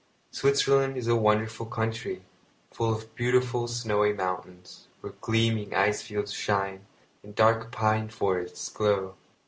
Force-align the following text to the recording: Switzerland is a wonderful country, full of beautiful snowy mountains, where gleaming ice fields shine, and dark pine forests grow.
Switzerland 0.31 0.97
is 0.97 1.05
a 1.07 1.15
wonderful 1.15 1.67
country, 1.67 2.23
full 2.71 2.91
of 2.91 3.13
beautiful 3.13 3.67
snowy 3.67 4.11
mountains, 4.13 4.87
where 5.01 5.13
gleaming 5.21 5.75
ice 5.75 6.01
fields 6.01 6.33
shine, 6.33 6.87
and 7.21 7.35
dark 7.35 7.71
pine 7.71 8.09
forests 8.09 8.67
grow. 8.69 9.13